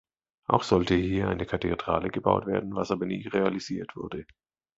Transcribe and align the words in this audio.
Auch 0.47 0.63
sollte 0.63 0.95
hier 0.95 1.27
eine 1.27 1.45
Kathedrale 1.45 2.09
gebaut 2.09 2.47
werden, 2.47 2.73
was 2.73 2.89
aber 2.89 3.05
nie 3.05 3.27
realisiert 3.27 3.95
wurde. 3.95 4.25